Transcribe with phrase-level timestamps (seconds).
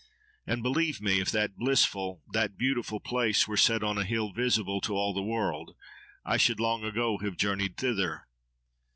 [0.47, 4.81] And believe me, if that blissful, that beautiful place, were set on a hill visible
[4.81, 5.75] to all the world,
[6.25, 8.25] I should long ago have journeyed thither.